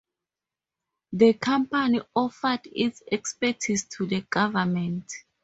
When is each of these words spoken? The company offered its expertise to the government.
The 1.13 1.33
company 1.33 2.01
offered 2.15 2.61
its 2.65 3.03
expertise 3.11 3.83
to 3.85 4.07
the 4.07 4.21
government. 4.21 5.05